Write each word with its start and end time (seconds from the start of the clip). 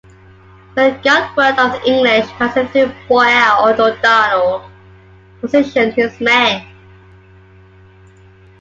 When 0.73 0.95
he 0.95 1.01
got 1.03 1.37
word 1.37 1.59
of 1.59 1.73
the 1.73 1.83
English 1.87 2.25
passing 2.31 2.67
through 2.69 2.91
Boyle, 3.07 3.67
O'Donnell 3.71 4.67
positioned 5.41 5.93
his 5.93 6.19
men. 6.19 6.65